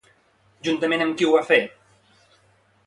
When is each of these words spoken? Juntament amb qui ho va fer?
Juntament 0.67 1.03
amb 1.05 1.19
qui 1.19 1.29
ho 1.29 1.37
va 1.37 1.45
fer? 1.51 1.61